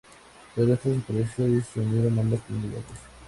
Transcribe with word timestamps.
Pero 0.55 0.73
esto 0.73 0.89
desapareció 0.89 1.47
y 1.47 1.61
se 1.61 1.79
unieron 1.79 2.17
ambas 2.17 2.41
comunidades. 2.47 2.85